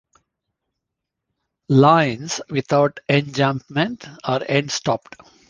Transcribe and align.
Lines 1.69 2.41
without 2.49 2.99
enjambment 3.07 4.07
are 4.23 4.41
end-stopped. 4.47 5.15